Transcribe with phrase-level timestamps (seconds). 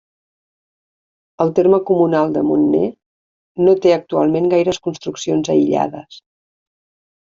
[1.45, 2.83] El terme comunal de Montner
[3.69, 6.23] no té actualment gaires construccions aïllades.